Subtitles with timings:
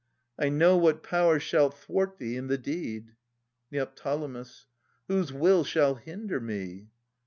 [0.39, 3.13] I know what power shall thwart thee in the deed.
[3.69, 3.87] Neo.
[5.07, 6.89] Whose will shall hinder me?